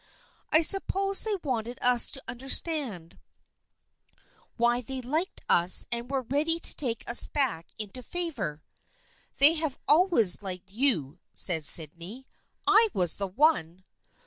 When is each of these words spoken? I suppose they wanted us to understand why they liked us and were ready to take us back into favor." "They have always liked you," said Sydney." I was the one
I 0.51 0.63
suppose 0.63 1.21
they 1.21 1.35
wanted 1.43 1.77
us 1.79 2.09
to 2.13 2.23
understand 2.27 3.19
why 4.57 4.81
they 4.81 4.99
liked 4.99 5.41
us 5.47 5.85
and 5.91 6.09
were 6.09 6.23
ready 6.23 6.59
to 6.59 6.75
take 6.75 7.07
us 7.07 7.27
back 7.27 7.67
into 7.77 8.01
favor." 8.01 8.63
"They 9.37 9.53
have 9.53 9.77
always 9.87 10.41
liked 10.41 10.71
you," 10.71 11.19
said 11.35 11.67
Sydney." 11.67 12.25
I 12.65 12.89
was 12.95 13.17
the 13.17 13.27
one 13.27 13.83